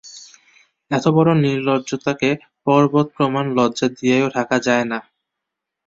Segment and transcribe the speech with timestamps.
[0.91, 2.29] এতবড়ো নির্লজ্জতাকে
[2.65, 4.99] পর্বতপ্রমাণ লজ্জা দিয়াও ঢাকা যায় না।